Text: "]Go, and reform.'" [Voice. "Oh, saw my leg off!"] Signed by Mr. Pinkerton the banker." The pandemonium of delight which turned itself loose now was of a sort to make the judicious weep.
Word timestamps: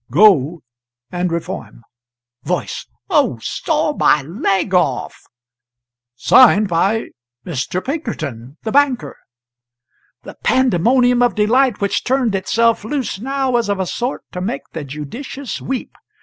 "]Go, 0.11 0.63
and 1.11 1.31
reform.'" 1.31 1.83
[Voice. 2.41 2.87
"Oh, 3.07 3.37
saw 3.39 3.93
my 3.95 4.23
leg 4.23 4.73
off!"] 4.73 5.25
Signed 6.15 6.67
by 6.67 7.09
Mr. 7.45 7.85
Pinkerton 7.85 8.57
the 8.63 8.71
banker." 8.71 9.15
The 10.23 10.37
pandemonium 10.43 11.21
of 11.21 11.35
delight 11.35 11.81
which 11.81 12.03
turned 12.03 12.33
itself 12.33 12.83
loose 12.83 13.19
now 13.19 13.51
was 13.51 13.69
of 13.69 13.79
a 13.79 13.85
sort 13.85 14.23
to 14.31 14.41
make 14.41 14.67
the 14.73 14.83
judicious 14.83 15.61
weep. 15.61 15.93